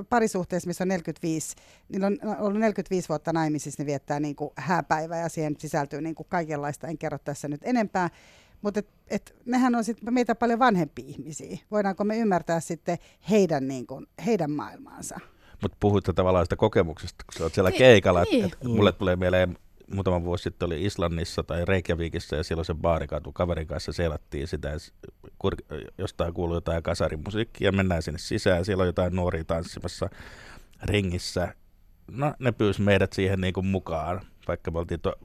parisuhteessa, 0.10 0.68
missä 0.68 0.84
on 0.84 0.88
45, 0.88 1.56
niillä 1.90 2.08
on 2.08 2.18
ollut 2.40 2.60
45 2.60 3.10
vuotta 3.10 3.34
naimisissa, 3.34 3.84
ne 3.84 3.86
viettää 3.88 4.20
niin 4.20 4.36
kuin 4.36 4.52
hääpäivää 4.56 5.20
ja 5.20 5.30
siihen 5.30 5.56
sisältyy 5.58 6.02
niin 6.02 6.16
kuin 6.16 6.28
kaikenlaista, 6.30 6.88
en 6.88 6.98
kerro 6.98 7.18
tässä 7.18 7.48
nyt 7.48 7.62
enempää. 7.64 8.10
Mutta 8.62 8.80
et, 8.80 8.88
et 9.08 9.36
mehän 9.46 9.76
on 9.76 9.84
sit 9.84 9.98
meitä 10.02 10.36
paljon 10.36 10.60
vanhempia 10.60 11.06
ihmisiä. 11.08 11.58
Voidaanko 11.72 12.04
me 12.04 12.18
ymmärtää 12.18 12.60
sitten 12.60 12.98
heidän, 13.30 13.68
niin 13.68 13.88
kuin, 13.88 14.08
heidän 14.26 14.52
maailmaansa? 14.52 15.20
Mutta 15.62 15.78
puhuitte 15.80 16.14
tavallaan 16.14 16.46
sitä 16.46 16.56
kokemuksesta, 16.56 17.24
kun 17.26 17.38
sä 17.38 17.44
oot 17.44 17.54
siellä 17.54 17.70
niin, 17.70 17.78
keikalla. 17.78 18.24
Niin. 18.24 18.46
Et, 18.46 18.54
et 18.54 18.64
mulle 18.64 18.92
tulee 18.92 19.16
mieleen, 19.16 19.58
muutama 19.94 20.24
vuosi 20.24 20.44
sitten 20.44 20.66
oli 20.66 20.86
Islannissa 20.86 21.44
tai 21.44 21.66
Reykjavikissa 21.66 22.36
ja 22.36 22.44
silloin 22.44 22.66
se 22.66 22.74
baarikatu 22.74 23.32
kaverin 23.32 23.68
kanssa 23.68 23.94
selattiin 23.94 24.48
sitä, 24.48 24.70
kur, 25.40 25.56
jostain 25.98 26.34
kuuluu 26.34 26.56
jotain 26.56 26.84
kasarimusiikkia 26.84 27.68
ja 27.68 27.72
mennään 27.72 28.04
sinne 28.04 28.20
sisään, 28.20 28.66
siellä 28.66 28.82
on 28.82 28.88
jotain 28.88 29.16
nuoria 29.16 29.44
tanssimassa 29.44 30.10
ringissä. 30.84 31.54
No 32.12 32.34
ne 32.40 32.52
pyysi 32.52 32.82
meidät 32.82 33.14
siihen 33.14 33.42
niin 33.42 33.54
kuin 33.54 33.66
mukaan, 33.66 34.22
vaikka 34.48 34.72
me 34.72 34.80
oltiin 34.80 35.00
to- 35.00 35.20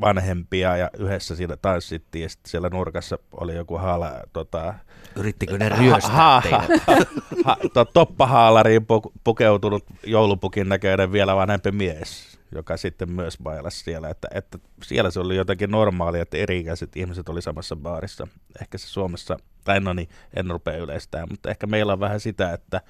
vanhempia 0.00 0.76
ja 0.76 0.90
yhdessä 0.98 1.36
siinä 1.36 1.56
tanssittiin 1.56 2.22
ja 2.22 2.28
sitten 2.28 2.50
siellä 2.50 2.68
nurkassa 2.68 3.18
oli 3.32 3.54
joku 3.54 3.78
haala, 3.78 4.12
tota, 4.32 4.74
Yrittikö 5.16 5.58
ne 5.58 5.68
ryöstää 5.68 6.10
ha, 6.10 6.42
ha, 6.50 6.64
ha, 6.86 6.96
ha, 7.44 7.56
to, 7.74 7.84
toppahaalariin 7.84 8.86
pukeutunut 9.24 9.84
joulupukin 10.06 10.68
näköinen 10.68 11.12
vielä 11.12 11.36
vanhempi 11.36 11.72
mies, 11.72 12.38
joka 12.54 12.76
sitten 12.76 13.10
myös 13.10 13.38
bailasi 13.42 13.84
siellä, 13.84 14.08
että, 14.08 14.28
että 14.34 14.58
siellä 14.82 15.10
se 15.10 15.20
oli 15.20 15.36
jotenkin 15.36 15.70
normaalia, 15.70 16.22
että 16.22 16.36
eri-ikäiset 16.36 16.96
ihmiset 16.96 17.28
oli 17.28 17.42
samassa 17.42 17.76
baarissa. 17.76 18.28
Ehkä 18.60 18.78
se 18.78 18.88
Suomessa, 18.88 19.36
tai 19.64 19.80
no 19.80 19.92
niin, 19.92 20.08
en 20.36 20.50
rupea 20.50 20.76
yleistää, 20.76 21.26
mutta 21.30 21.50
ehkä 21.50 21.66
meillä 21.66 21.92
on 21.92 22.00
vähän 22.00 22.20
sitä, 22.20 22.52
että 22.52 22.80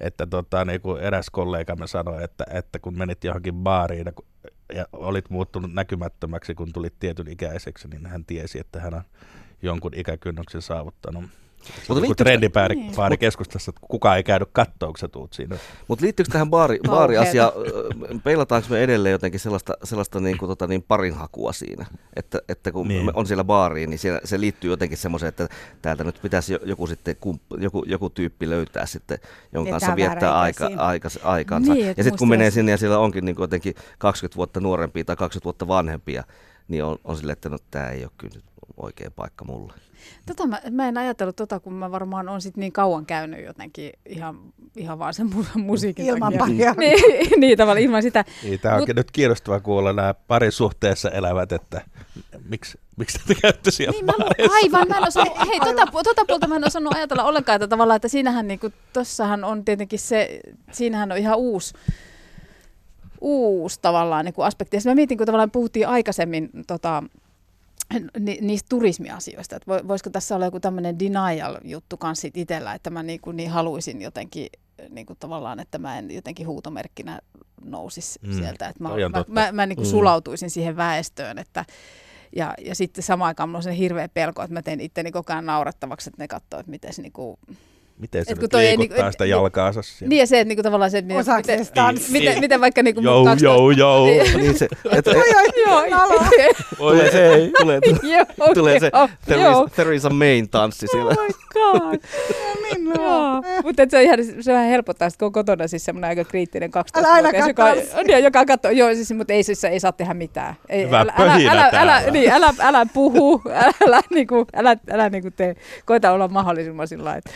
että 0.00 0.26
tota, 0.26 0.64
niin 0.64 0.80
kuin 0.80 1.00
eräs 1.00 1.30
kollegamme 1.30 1.86
sanoi, 1.86 2.24
että, 2.24 2.44
että 2.50 2.78
kun 2.78 2.98
menit 2.98 3.24
johonkin 3.24 3.54
baariin 3.54 4.12
ja 4.74 4.86
olit 4.92 5.30
muuttunut 5.30 5.72
näkymättömäksi, 5.72 6.54
kun 6.54 6.72
tulit 6.72 6.94
tietyn 7.00 7.28
ikäiseksi, 7.28 7.88
niin 7.88 8.06
hän 8.06 8.24
tiesi, 8.24 8.58
että 8.58 8.80
hän 8.80 8.94
on 8.94 9.02
jonkun 9.62 9.94
ikäkynnyksen 9.94 10.62
saavuttanut. 10.62 11.24
Mutta 11.88 11.94
liittyykö... 11.94 12.24
trendipaari 12.24 12.76
niin. 12.76 13.18
keskustassa, 13.18 13.70
että 13.70 13.80
kukaan 13.88 14.16
ei 14.16 14.22
käynyt 14.22 14.48
kattoon, 14.52 14.92
kun 14.92 14.98
sä 14.98 15.08
tuut 15.08 15.32
siinä. 15.32 15.56
Mutta 15.88 16.04
liittyykö 16.04 16.32
tähän 16.32 16.50
baari, 16.50 16.78
baariasiaan, 16.86 17.52
peilataanko 18.24 18.68
me 18.70 18.82
edelleen 18.82 19.12
jotenkin 19.12 19.40
sellaista, 19.40 19.74
sellaista 19.84 20.20
niin 20.20 20.38
kuin, 20.38 20.48
tota, 20.48 20.66
niin 20.66 20.82
parinhakua 20.82 21.52
siinä, 21.52 21.86
että, 22.16 22.38
että 22.48 22.72
kun 22.72 22.88
niin. 22.88 23.10
on 23.14 23.26
siellä 23.26 23.44
baariin, 23.44 23.90
niin 23.90 23.98
siellä, 23.98 24.20
se 24.24 24.40
liittyy 24.40 24.70
jotenkin 24.70 24.98
semmoiseen, 24.98 25.28
että 25.28 25.48
täältä 25.82 26.04
nyt 26.04 26.18
pitäisi 26.22 26.58
joku, 26.64 26.86
sitten, 26.86 27.16
joku, 27.58 27.84
joku 27.86 28.10
tyyppi 28.10 28.50
löytää 28.50 28.86
sitten, 28.86 29.18
jonka 29.52 29.70
kanssa 29.70 29.96
viettää 29.96 30.38
aika, 30.40 30.70
aika, 30.76 31.08
aikansa. 31.22 31.74
Niin, 31.74 31.86
ja 31.86 32.04
sitten 32.04 32.18
kun 32.18 32.28
menee 32.28 32.50
sinne 32.50 32.72
ja 32.72 32.78
siellä 32.78 32.98
onkin 32.98 33.24
niin 33.24 33.36
kuin 33.36 33.44
jotenkin 33.44 33.74
20 33.98 34.36
vuotta 34.36 34.60
nuorempia 34.60 35.04
tai 35.04 35.16
20 35.16 35.44
vuotta 35.44 35.68
vanhempia, 35.68 36.24
niin 36.68 36.84
on, 36.84 36.98
on 37.04 37.16
silleen, 37.16 37.32
että 37.32 37.48
no, 37.48 37.58
tämä 37.70 37.88
ei 37.88 38.04
ole 38.04 38.12
kyllä 38.18 38.40
oikea 38.78 39.10
paikka 39.10 39.44
mulle. 39.44 39.72
Tota 40.26 40.46
mä, 40.46 40.60
mä 40.70 40.88
en 40.88 40.98
ajatellut 40.98 41.36
tota, 41.36 41.60
kun 41.60 41.72
mä 41.72 41.90
varmaan 41.90 42.28
on 42.28 42.40
sit 42.40 42.56
niin 42.56 42.72
kauan 42.72 43.06
käynyt 43.06 43.44
jotenkin 43.44 43.92
ihan, 44.06 44.38
ihan 44.76 44.98
vaan 44.98 45.14
sen 45.14 45.30
mu- 45.34 45.58
musiikin 45.58 46.06
Ilman 46.06 46.34
paria. 46.38 46.74
niin, 46.78 46.98
niin 47.40 47.58
tavallaan 47.58 47.84
ilman 47.84 48.02
sitä. 48.02 48.24
Niin, 48.42 48.60
tämä 48.60 48.74
onkin 48.74 48.96
Mut, 48.96 48.96
nyt 48.96 49.10
kiinnostavaa 49.10 49.60
kuulla 49.60 49.92
nämä 49.92 50.14
parisuhteessa 50.14 51.10
elävät, 51.10 51.52
että 51.52 51.80
miksi, 52.48 52.78
miksi 52.96 53.18
te 53.26 53.34
käytte 53.34 53.70
siellä 53.70 53.92
niin, 53.92 54.04
mä, 54.04 54.12
Aivan, 54.62 54.88
mä 54.88 54.96
en 54.96 55.08
osannut, 55.08 55.38
hei, 55.38 55.60
tota, 55.60 55.86
tota 56.04 56.24
puolta 56.26 56.48
mä 56.48 56.56
en 56.56 56.66
osannut 56.66 56.94
ajatella 56.94 57.24
ollenkaan, 57.24 57.56
että 57.56 57.68
tavallaan, 57.68 57.96
että 57.96 58.08
siinähän 58.08 58.48
niin 58.48 58.60
kuin, 58.60 58.74
tossahan 58.92 59.44
on 59.44 59.64
tietenkin 59.64 59.98
se, 59.98 60.40
siinähän 60.72 61.12
on 61.12 61.18
ihan 61.18 61.38
uusi, 61.38 61.74
uusi 63.20 63.78
tavallaan 63.82 64.24
niin 64.24 64.34
kuin 64.34 64.46
aspekti. 64.46 64.76
Ja 64.76 64.80
mä 64.84 64.94
mietin, 64.94 65.18
kun 65.18 65.26
tavallaan 65.26 65.50
puhuttiin 65.50 65.88
aikaisemmin 65.88 66.50
tota, 66.66 67.02
ni, 68.18 68.38
niistä 68.40 68.66
turismiasioista, 68.68 69.56
että 69.56 69.88
voisiko 69.88 70.10
tässä 70.10 70.34
olla 70.34 70.44
joku 70.44 70.60
tämmöinen 70.60 70.98
denial-juttu 70.98 71.96
kanssa 71.96 72.28
itsellä, 72.34 72.74
että 72.74 72.90
mä 72.90 73.02
niin, 73.02 73.20
kuin 73.20 73.36
niin 73.36 73.50
haluaisin 73.50 74.02
jotenkin 74.02 74.46
niin 74.88 75.06
kuin 75.06 75.16
tavallaan, 75.20 75.60
että 75.60 75.78
mä 75.78 75.98
en 75.98 76.10
jotenkin 76.10 76.46
huutomerkkinä 76.46 77.20
nousisi 77.64 78.18
mm. 78.22 78.32
sieltä, 78.32 78.68
että 78.68 78.82
mä, 78.82 78.88
mä, 78.88 79.24
mä, 79.28 79.52
mä 79.52 79.66
niin 79.66 79.76
kuin 79.76 79.86
mm. 79.86 79.90
sulautuisin 79.90 80.50
siihen 80.50 80.76
väestöön, 80.76 81.38
että 81.38 81.64
ja, 82.36 82.54
ja 82.64 82.74
sitten 82.74 83.04
samaan 83.04 83.26
aikaan 83.26 83.48
mulla 83.48 83.58
on 83.58 83.62
se 83.62 83.76
hirveä 83.76 84.08
pelko, 84.08 84.42
että 84.42 84.54
mä 84.54 84.62
teen 84.62 84.80
itteni 84.80 85.12
koko 85.12 85.32
ajan 85.32 85.46
naurettavaksi, 85.46 86.10
että 86.10 86.22
ne 86.22 86.28
katsoo, 86.28 86.60
että 86.60 86.70
miten 86.70 86.94
se 86.94 87.02
niin 87.02 87.12
kuin, 87.12 87.38
Miten 88.00 88.24
se 88.24 88.34
nyt 88.34 88.54
liikuttaa 88.54 89.04
niin, 89.04 89.12
sitä 89.12 89.24
jalkaansa 89.24 89.82
siellä? 89.82 90.08
Niin 90.08 90.20
ja 90.20 90.26
se, 90.26 90.40
että 90.40 90.48
niinku 90.48 90.62
tavallaan 90.62 90.90
se, 90.90 90.98
että 90.98 91.14
miten, 91.14 91.34
miten, 91.38 91.94
niin, 91.94 92.12
miten, 92.12 92.32
niin. 92.32 92.40
miten 92.40 92.60
vaikka 92.60 92.82
niinku 92.82 93.00
joo, 93.00 93.36
joo, 93.40 93.70
joo. 93.70 94.06
niin 94.36 94.58
se, 94.58 94.68
että, 94.90 95.10
oi, 95.10 95.16
oi, 95.16 95.90
joo, 95.90 96.06
tulee 96.78 97.10
se, 97.10 97.50
tulee, 97.58 97.80
tulee 98.54 98.80
se 98.80 98.90
Theresa 99.74 100.10
Main 100.10 100.48
tanssi 100.48 100.86
siellä. 100.90 101.14
Oh 101.18 101.26
my 101.26 101.32
god. 101.54 102.00
Joo, 102.96 103.42
mutta 103.64 103.82
se, 103.90 104.02
ihan, 104.02 104.18
se 104.40 104.52
vähän 104.52 104.68
helpottaa, 104.68 105.08
että 105.08 105.18
kun 105.18 105.32
kotona 105.32 105.68
siis 105.68 105.84
semmoinen 105.84 106.08
aika 106.08 106.24
kriittinen 106.24 106.70
12 106.70 107.08
Älä 107.08 107.14
aina 107.14 107.48
joka, 107.48 107.64
niin, 108.06 108.24
joka 108.24 108.44
katsoo, 108.44 108.70
joo, 108.70 108.94
siis, 108.94 109.12
mutta 109.14 109.32
ei, 109.32 109.42
siis, 109.42 109.64
ei 109.64 109.80
saa 109.80 109.92
tehdä 109.92 110.14
mitään. 110.14 110.54
Ei, 110.68 110.86
Hyvä 110.86 111.00
älä, 111.00 111.12
älä, 111.18 111.50
älä, 111.50 111.70
älä, 111.72 112.10
niin, 112.10 112.32
älä, 112.32 112.54
älä 112.58 112.86
puhu, 112.94 113.42
älä, 113.62 113.72
älä, 113.86 114.00
niinku, 114.10 114.46
älä, 114.56 114.76
älä 114.90 115.10
niinku 115.10 115.30
tee, 115.30 115.54
koita 115.84 116.12
olla 116.12 116.28
mahdollisimman 116.28 116.88
sillä 116.88 117.04
lailla, 117.04 117.30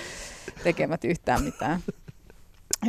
tekemät 0.65 1.05
yhtään 1.05 1.43
mitään. 1.43 1.81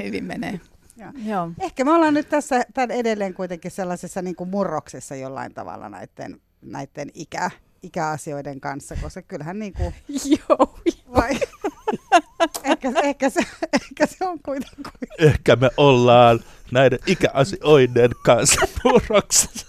Hyvin 0.03 0.24
menee. 0.24 0.60
Joo. 0.98 1.12
Joo. 1.25 1.51
Ehkä 1.60 1.84
me 1.84 1.92
ollaan 1.92 2.13
nyt 2.13 2.30
tässä 2.30 2.65
tämän 2.74 2.92
edelleen 2.92 3.34
kuitenkin 3.34 3.72
sellaisessa 3.72 4.22
niin 4.22 4.36
kuin 4.36 4.50
murroksessa 4.50 5.15
jollain 5.15 5.53
tavalla 5.53 5.89
näiden, 5.89 6.42
näiden 6.62 7.10
ikä, 7.13 7.51
ikäasioiden 7.84 8.60
kanssa, 8.60 8.96
koska 9.01 9.22
kyllähän 9.22 9.60
niin 9.60 9.74
kuin... 9.74 9.94
Joo. 10.50 10.80
Vai? 11.15 11.39
ehkä, 12.63 12.92
ehkä, 13.03 13.30
se, 13.30 13.39
ehkä 13.74 14.06
se 14.06 14.25
on 14.25 14.39
kuitenkin. 14.46 14.94
Ehkä 15.20 15.56
me 15.56 15.70
ollaan 15.77 16.39
näiden 16.72 17.00
ikäasioiden 17.08 18.12
kanssa 18.25 18.68
murroksessa. 18.84 19.68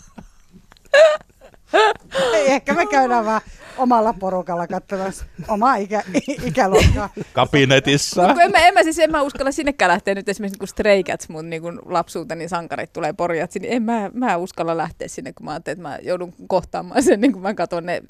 Ei, 2.32 2.52
ehkä 2.52 2.74
me 2.74 2.86
käydään 2.86 3.24
vaan 3.24 3.40
omalla 3.78 4.12
porukalla 4.12 4.66
katsomassa 4.66 5.24
omaa 5.48 5.76
ikä, 5.76 6.02
ikäluokkaa. 6.44 7.08
Kabinetissa. 7.32 8.34
en, 8.42 8.50
mä, 8.50 8.58
en, 8.58 8.74
mä, 8.74 8.82
siis, 8.82 8.98
en 8.98 9.10
mä 9.10 9.22
uskalla 9.22 9.52
sinnekään 9.52 9.88
lähteä 9.88 10.14
nyt 10.14 10.28
esimerkiksi 10.28 10.58
niin 10.60 10.68
Stray 10.68 11.02
Cats, 11.02 11.28
mun 11.28 11.50
niin 11.50 11.62
kun 11.62 11.82
lapsuuteni 11.86 12.48
sankarit 12.48 12.92
tulee 12.92 13.12
porjat, 13.12 13.54
niin 13.54 13.72
en 13.72 13.82
mä, 13.82 14.10
mä 14.14 14.36
uskalla 14.36 14.76
lähteä 14.76 15.08
sinne, 15.08 15.32
kun 15.32 15.44
mä 15.44 15.50
ajattelin, 15.50 15.78
että 15.78 15.88
mä 15.88 15.98
joudun 16.02 16.34
kohtaamaan 16.46 17.02
sen, 17.02 17.20
niin 17.20 17.32
kun 17.32 17.42
mä 17.42 17.54
katson 17.54 17.86
ne, 17.86 18.02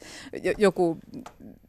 joku 0.59 0.99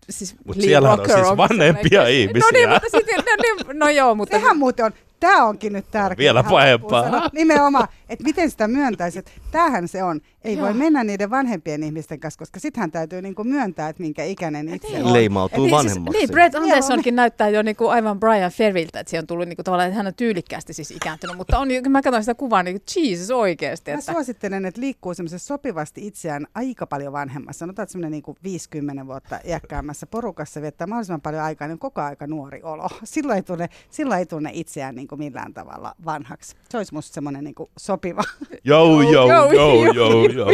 siis 0.09 0.35
Mutta 0.45 0.63
siellä 0.63 0.91
on 0.91 0.99
siis 1.05 1.37
vanhempia 1.37 2.07
ihmisiä. 2.07 2.39
No 2.39 2.47
niin, 2.53 2.69
mutta 2.69 2.87
sitten, 2.97 3.15
no, 3.17 3.35
niin, 3.41 3.79
no 3.79 3.89
joo, 3.89 4.15
mutta... 4.15 4.39
Sehän 4.39 4.57
muuten 4.57 4.85
on, 4.85 4.91
tämä 5.19 5.45
onkin 5.45 5.74
nyt 5.74 5.86
tärkeää. 5.91 6.17
Vielä 6.17 6.43
pahempaa. 6.43 7.29
Nimenomaan, 7.34 7.88
että 8.10 8.24
miten 8.24 8.50
sitä 8.50 8.67
myöntäisi, 8.67 9.19
että 9.19 9.31
tämähän 9.51 9.88
se 9.88 10.03
on. 10.03 10.22
Ei 10.43 10.57
Joo. 10.57 10.65
voi 10.65 10.74
mennä 10.74 11.03
niiden 11.03 11.29
vanhempien 11.29 11.84
ihmisten 11.84 12.19
kanssa, 12.19 12.38
koska 12.38 12.60
sittenhän 12.60 12.91
täytyy 12.91 13.22
niinku 13.22 13.43
myöntää, 13.43 13.89
että 13.89 14.03
minkä 14.03 14.24
ikäinen 14.24 14.69
itse 14.69 14.88
niin. 14.88 15.03
on. 15.03 15.13
Leimautuu 15.13 15.63
niin, 15.63 15.72
vanhemmaksi. 15.72 16.17
Siis, 16.19 16.29
niin, 16.29 16.34
Brett 16.34 16.55
Andersonkin 16.55 17.13
Joo. 17.13 17.15
näyttää 17.15 17.50
jo 17.50 17.62
niinku 17.62 17.88
aivan 17.88 18.19
Brian 18.19 18.51
Ferriltä, 18.51 19.00
että 19.00 19.12
se 19.12 19.19
on 19.19 19.27
tullut 19.27 19.48
niinku 19.48 19.63
tavallaan, 19.63 19.88
että 19.88 19.98
hän 19.98 20.07
on 20.07 20.13
tyylikkäästi 20.13 20.74
siis 20.74 20.91
ikääntynyt, 20.91 21.38
mutta 21.38 21.60
on, 21.60 21.67
mä 21.89 22.01
katson 22.01 22.24
sitä 22.24 22.36
kuvaa, 22.36 22.63
niin 22.63 22.81
Jesus 22.95 23.31
oikeasti. 23.31 23.91
Että... 23.91 24.12
Mä 24.12 24.13
suosittelen, 24.13 24.65
että 24.65 24.81
liikkuu 24.81 25.13
semmoisessa 25.13 25.48
sopivasti 25.48 26.07
itseään 26.07 26.48
aika 26.55 26.88
paljon 26.88 27.13
vanhemmassa. 27.13 27.60
Sanotaan, 27.60 27.84
että 27.84 27.91
semmoinen 27.91 28.12
niinku 28.12 28.36
50 28.43 29.05
vuotta 29.07 29.39
iäkkäämmässä 29.45 30.07
porukassa 30.07 30.62
viettää 30.62 30.88
mahdollisimman 30.88 31.22
paljon 31.22 31.43
aikaa, 31.43 31.67
niin 31.67 31.79
koko 31.79 32.01
aika 32.01 32.27
nuori 32.27 32.63
olo. 32.63 32.88
Silloin 33.03 33.38
ei 33.38 33.43
tunne, 33.43 33.69
silloin 33.89 34.19
ei 34.19 34.25
tunne 34.25 34.50
itseään 34.53 34.95
niin 34.95 35.04
niin 35.05 35.09
kuin 35.09 35.19
millään 35.19 35.53
tavalla 35.53 35.95
vanhaksi. 36.05 36.55
Se 36.69 36.77
olisi 36.77 36.93
musta 36.93 37.13
semmoinen 37.13 37.43
niin 37.43 37.55
kuin 37.55 37.69
sopiva. 37.77 38.21
Joo, 38.63 39.01
joo, 39.01 39.51
joo, 39.51 39.93
joo, 39.93 40.27
joo. 40.27 40.50